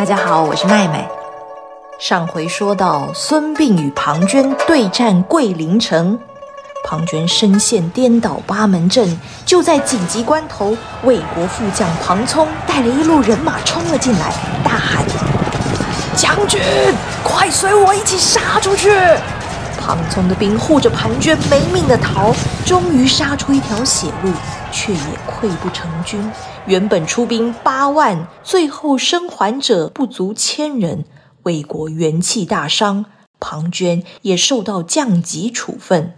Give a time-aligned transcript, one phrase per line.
[0.00, 1.06] 大家好，我是麦麦。
[1.98, 6.18] 上回说到孙膑与庞涓对战桂林城，
[6.82, 9.14] 庞涓身陷颠倒八门阵，
[9.44, 14.32] 就在紧急关头，魏国副将庞聪带了一路人马冲了进来，
[14.64, 15.04] 大喊
[16.16, 16.58] ：“将军，
[17.22, 18.88] 快随我一起杀出去！”
[19.80, 22.32] 庞聪的兵护着庞涓没命的逃，
[22.66, 24.30] 终于杀出一条血路，
[24.70, 26.30] 却也溃不成军。
[26.66, 31.04] 原本出兵八万，最后生还者不足千人，
[31.44, 33.06] 魏国元气大伤，
[33.40, 36.14] 庞涓也受到降级处分。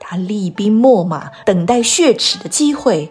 [0.00, 3.10] 他厉兵秣马，等待血耻的机会，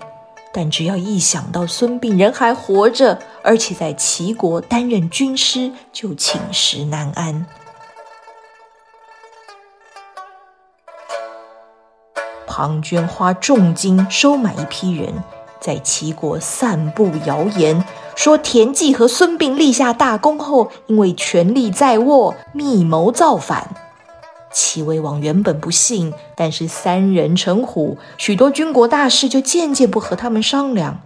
[0.51, 7.45] 但只要一想到孙膑人还活着，而且在齐国担任军师，就寝食难安。
[12.55, 15.23] 庞涓花重金收买一批人。
[15.59, 17.83] 在齐国散布谣言，
[18.15, 23.75] 说田忌和孙膑立下大功后，因为权力在握，密谋造反。
[24.51, 31.01] 齐威王原本不信，但是三人成虎，许多军国大事就渐渐不和他们商量。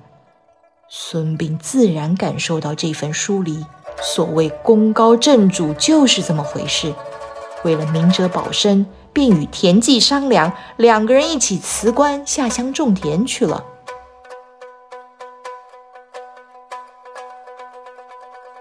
[0.89, 3.65] 孙膑自然感受到这份疏离。
[4.01, 6.93] 所谓功高震主，就是这么回事。
[7.63, 13.64] 为了明哲保身，便与田忌商量，两个人一起辞官下乡种田去了。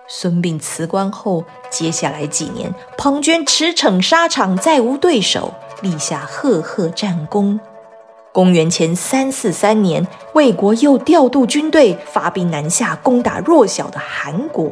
[0.09, 7.61] 孙膑辞官后，接下来几年，庞涓驰骋沙场，再无对手，立下赫赫战功。
[8.33, 14.71] 公元前三四三年，魏国又调度军队发兵南下，攻打弱小的韩国。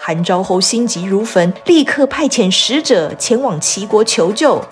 [0.00, 4.64] 韩昭侯心急如焚，立刻派遣使者前往齐国求救。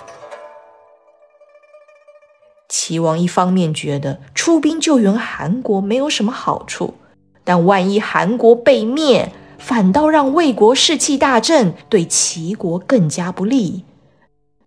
[2.86, 6.94] 齐王一方面觉得出兵救援韩国没有什么好处，
[7.42, 13.82] 但万一韩国被灭，反倒让魏国士气大振，对齐国更加不利。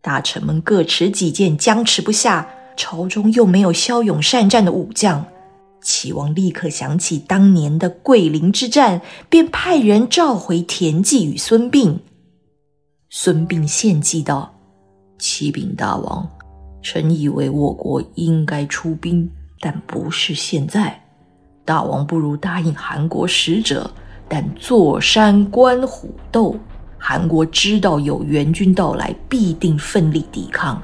[0.02, 2.50] 大臣们各持己见，僵持不下。
[2.75, 5.25] 朝中又没有骁勇善战的武将，
[5.81, 12.00] 齐王立刻想起当年的桂林之战，便派人召回田忌与孙膑。
[13.09, 14.53] 孙膑献计道
[15.18, 16.29] ：“启禀大王，
[16.81, 19.29] 臣以为我国应该出兵，
[19.59, 21.01] 但不是现在。
[21.66, 23.90] 大王不如答应韩国使者。”
[24.31, 26.56] 但坐山观虎斗，
[27.00, 30.79] 韩国知道有援军到来，必定奋力抵抗。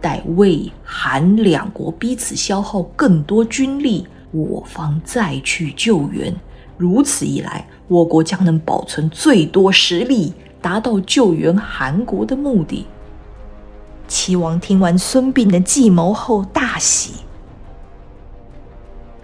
[0.00, 6.32] 待魏、韩两国彼此消耗更多军力，我方再去救援。
[6.76, 12.86] 如此一来，我国将能保存最多实力，达到救援韩国的目的。
[14.08, 17.12] 齐王听完孙膑的计谋后大喜。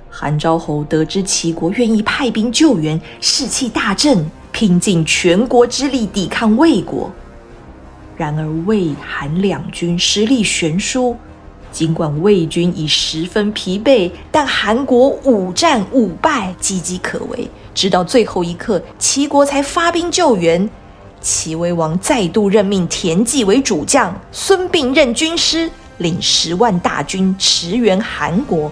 [0.09, 7.11] 韩昭侯得知齐国愿意派兵救援，士气大振，拼尽全国之力抵抗魏国。
[8.17, 11.17] 然而魏、韩两军实力悬殊，
[11.73, 17.51] 尽管魏军已十分疲惫，但韩国五战五败，岌岌可危。
[17.75, 20.71] 直到最后一刻，齐国才发兵救援。
[21.25, 28.71] 齐威王再度任命田忌为主将，孙膑任军师，领十万大军驰援韩国。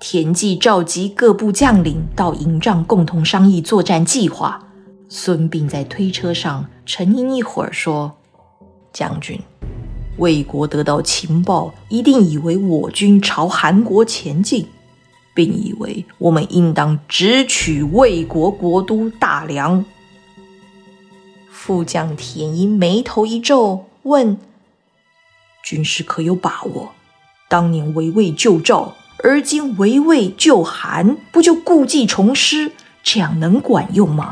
[0.00, 4.60] 田忌召集各部将领到营帐，共同商议作战计划。
[5.08, 8.16] 孙膑在推车上沉吟一会儿，说
[8.92, 9.40] ：“将军，
[10.18, 14.66] 魏国得到情报，一定以为我军朝韩国前进，
[15.34, 19.84] 并以为我们应当直取魏国国都大梁。”
[21.50, 24.38] 副将田婴眉头一皱，问
[25.64, 26.92] ：“军师可有把握？
[27.48, 28.94] 当年围魏救赵？”
[29.24, 32.70] 而今围魏救韩，不就故技重施？
[33.02, 34.30] 这样能管用吗？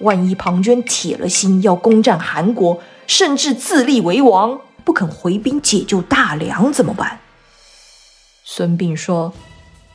[0.00, 7.20] 万一庞涓铁了心要攻占韩国，甚至自立为王，不肯回兵解救大梁，怎么办？
[8.44, 9.32] 孙膑说：“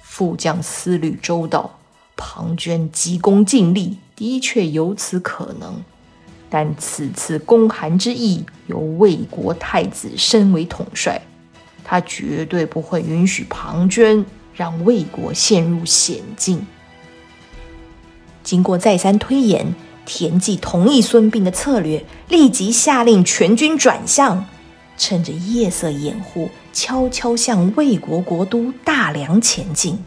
[0.01, 1.79] 副将思虑周到，
[2.15, 5.83] 庞涓急功近利，的确有此可能。
[6.49, 11.21] 但此次攻韩之意，由魏国太子身为统帅。”
[11.87, 16.65] 他绝对不会允许庞涓让魏国陷入险境。
[18.41, 24.47] 经过再三推演，田忌同意孙膑的策略，立即下令全军转向，
[24.97, 29.97] 趁着夜色掩护，悄悄向魏国国都大梁前进。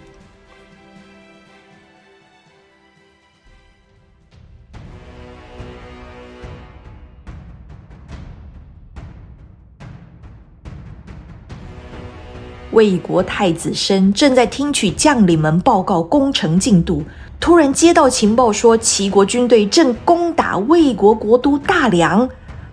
[12.71, 17.03] 魏国太子申正在听取将领们报告攻城进度，
[17.41, 22.29] 突然接到情报说齐国军队正攻打魏国国都大梁。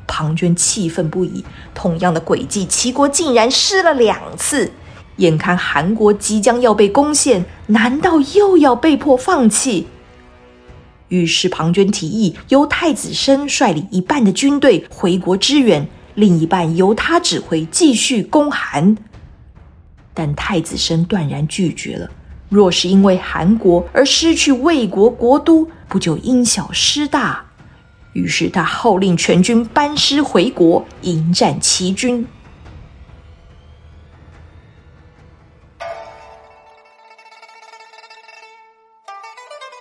[0.07, 1.44] 庞涓气愤不已，
[1.74, 4.72] 同样的诡计，齐国竟然失了两次。
[5.18, 9.88] 眼看韩国即将要被攻陷，难道又要被迫放弃？
[11.07, 18.98] 于是庞涓提议，由太子申率领一半的军队回国支援，另一半由他指挥继续攻韩。
[20.13, 22.10] 但太子申断然拒绝了。
[22.50, 27.45] 若是因为韩国而失去魏国国都，不就因小失大？
[28.16, 32.26] 于是他号令全军班师回国，迎战齐军。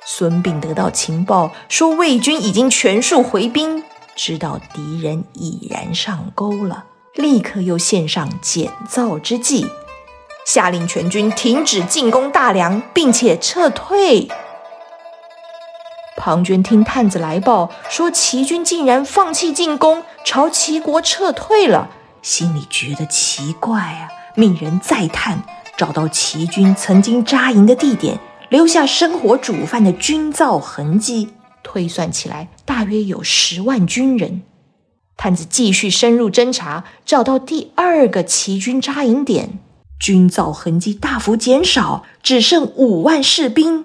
[0.04, 3.84] 孙膑得到情报，说魏军已经全数回兵，
[4.16, 9.68] 知道敌人已然上钩了，立刻又献上减灶之计。
[10.44, 14.28] 下令全军停止进攻大梁，并且撤退。
[16.24, 21.90] 庞涓听探子来报说齐军竟然放弃进攻，朝齐国撤退了，
[22.22, 25.42] 心里觉得奇怪啊，命人再探，
[25.76, 28.18] 找到齐军曾经扎营的地点，
[28.48, 31.28] 留下生火煮饭的军灶痕迹，
[31.62, 34.40] 推算起来大约有十万军人。
[35.18, 39.58] 探子继续深入侦查，找到第二个齐军扎营点。
[40.00, 43.84] 军造痕迹大幅减少，只剩五万士兵。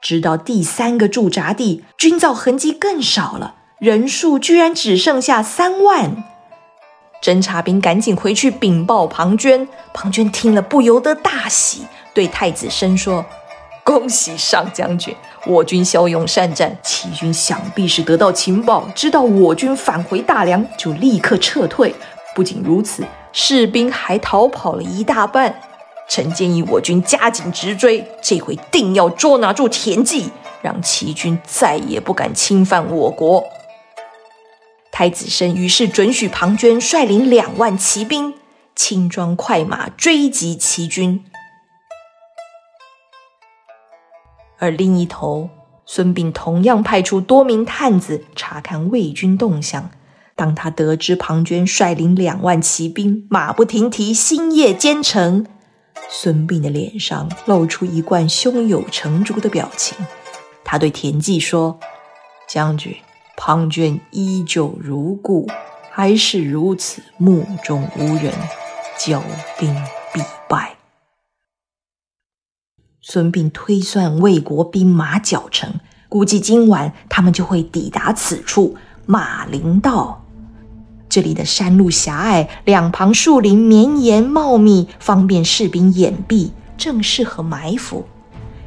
[0.00, 6.24] 直到第三个驻扎地，军造痕迹更少了，人数居然只剩下三万。
[7.22, 13.24] 侦察兵赶紧回去禀报庞涓，庞涓听了不由得大喜，对太子申说
[13.84, 15.14] ：“恭喜上将军，
[15.46, 21.94] 我军骁勇善战，齐军想必是得到情报，知道我军返回大梁，就立刻撤退。
[22.34, 25.54] 不仅如此。”士兵还逃跑了一大半，
[26.10, 30.28] 臣建议我军加紧直追，这回定要捉拿住田忌，
[30.60, 33.44] 让齐军再也不敢侵犯我国。
[34.90, 38.34] 太子申于是准许庞涓率领两万骑兵，
[38.74, 41.24] 轻装快马追击齐军。
[44.58, 45.48] 而另一头，
[45.86, 49.92] 孙膑同样派出多名探子查看魏军动向。
[50.34, 55.46] 当他得知庞涓率领两万骑兵马不停蹄星夜兼程，
[56.08, 59.96] 孙膑的脸上露出一贯胸有成竹的表情。
[60.64, 61.78] 他对田忌说
[62.48, 62.94] ：“将军，
[63.36, 65.48] 庞涓依旧如故，
[65.90, 68.32] 还是如此目中无人，
[68.98, 69.20] 骄
[69.58, 69.74] 兵
[70.12, 70.76] 必败。”
[73.02, 78.76] 孙膑推算魏国兵马脚程，估计今晚他们就会抵达此处
[79.06, 80.19] 马陵道。
[81.10, 88.04] 这里的山路狭隘，两旁树林绵延茂密，方便士兵掩蔽，正适合埋伏。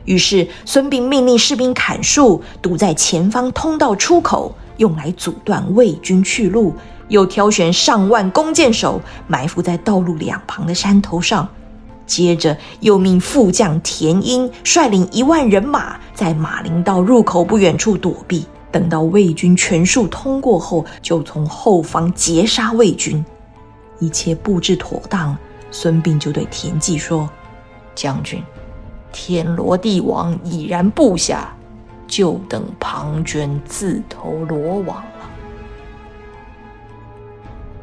[0.04, 6.74] 于是，孙膑命令士兵砍树，堵在前方通道出口，用来阻断魏军去路；
[7.08, 11.48] 又挑选上万弓箭手，埋伏在道路两旁的山头上。
[12.06, 18.46] 接着，又命副将田婴率领一万人马，在马陵道入口不远处躲避。
[18.74, 23.24] 等到魏军全数通过后，就从后方截杀魏军。
[24.00, 25.38] 一切布置妥当，
[25.70, 27.30] 孙膑就对田忌说
[27.94, 28.44] ：“将军，
[29.12, 31.56] 天罗地网已然布下，
[32.08, 35.30] 就等庞涓自投罗网了。”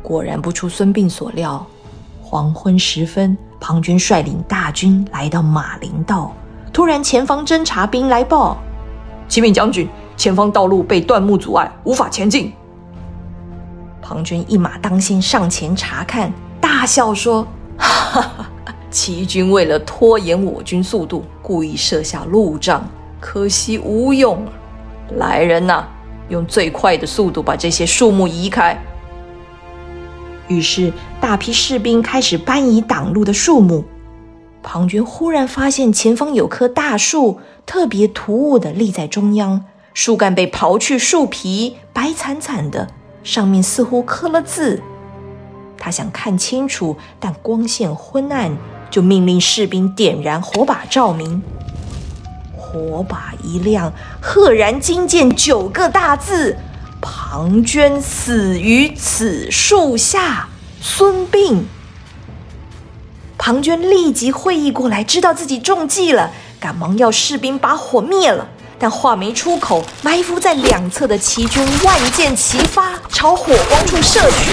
[0.02, 1.64] 果然不出孙膑所料，
[2.20, 6.34] 黄昏时分，庞涓率领大军来到马陵道，
[6.72, 8.58] 突然前方侦察兵来报
[9.28, 9.88] ：“启禀将军。”
[10.20, 12.52] 前方道路被断木阻碍，无法前进。
[14.02, 17.42] 庞涓一马当先上前查看，大笑说
[17.78, 18.46] ：“哈哈，
[18.90, 22.86] 齐军为了拖延我军速度，故意设下路障，
[23.18, 24.44] 可惜无用。
[25.16, 25.86] 来人呐，
[26.28, 28.78] 用最快的速度把这些树木移开。”
[30.48, 33.84] 于是大批士兵开始搬移挡路的树木。
[34.62, 39.64] 庞涓忽然发现前方有棵大树，特别突兀的立在中央。
[39.92, 42.88] 树干被刨去，树皮白惨惨的，
[43.22, 44.82] 上面似乎刻了字。
[45.76, 48.56] 他想看清楚，但光线昏暗，
[48.90, 51.42] 就命令士兵点燃火把照明。
[52.56, 56.56] 火把一亮，赫然惊见九个大字
[57.02, 60.48] ：“庞涓死于此树下。”
[60.80, 61.62] 孙膑。
[63.36, 66.30] 庞涓立即会意过来，知道自己中计了，
[66.60, 68.46] 赶忙要士兵把火灭了。
[68.82, 74.50] 但话没出口，埋伏在两侧的齐军万箭齐发，朝火光处射去。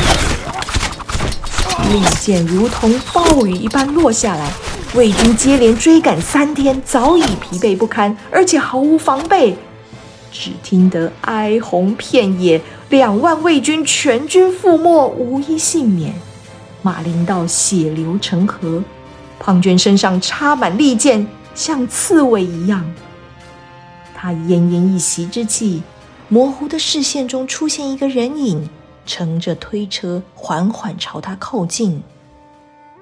[1.94, 4.52] 利箭如同暴雨一般落下来，
[4.96, 9.58] 魏军接连追赶三天，早已疲惫不堪，而且毫无防备。
[10.30, 16.14] 只听得哀鸿遍野，两万魏军全军覆没，无一幸免。
[16.82, 18.84] 马陵道血流成河，
[19.40, 22.84] 庞涓身上插满利箭，像刺猬一样。
[24.20, 25.84] 他奄奄一息之际，
[26.28, 28.68] 模糊的视线中出现一个人影。
[29.06, 32.04] 乘着推车缓缓朝他靠近，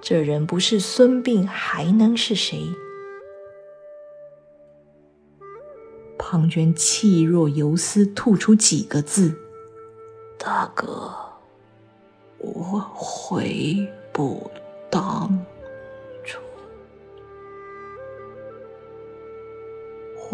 [0.01, 2.59] 这人不是孙膑，还能是谁？
[6.19, 9.35] 庞涓气若游丝，吐出几个字
[10.37, 11.11] ：“大哥，
[12.37, 14.51] 我悔不
[14.91, 15.43] 当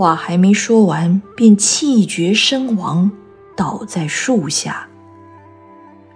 [0.01, 3.11] 话还没说完，便气绝身亡，
[3.55, 4.89] 倒在树下。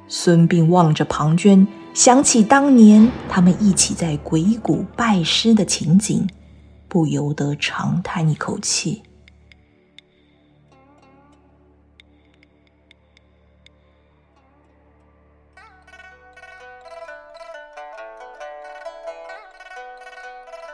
[0.08, 6.28] 孙膑望着庞涓，想起当年他们一起在鬼谷拜师的情景，
[6.88, 9.04] 不由得长叹一口气。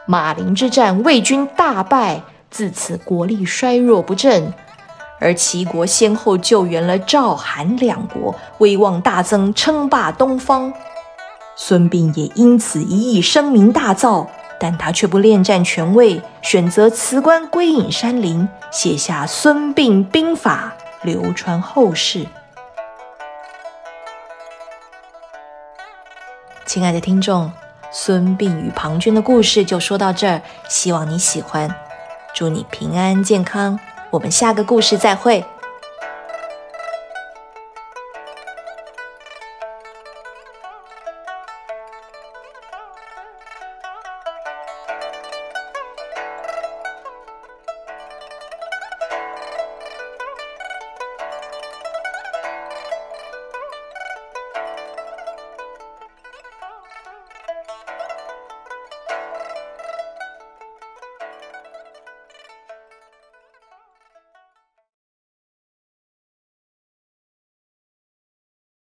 [0.06, 4.54] 马陵之战，魏军大败，自此国力衰弱不振。
[5.18, 10.72] 而齐国先后救援了赵、韩两国，威望大增，称霸东方。
[11.54, 14.26] 孙膑也因此一役声名大噪，
[14.58, 20.72] 但他却不恋战权位，选择辞官归隐山林，写下《孙膑兵法》，
[21.06, 22.26] 流传后世。
[26.66, 27.52] 亲爱的听众，
[27.92, 31.70] 孙膑与庞涓的故事就说到这儿，希望你喜欢，
[32.34, 33.78] 祝你平安健康。
[34.10, 35.44] 我们下个故事再会。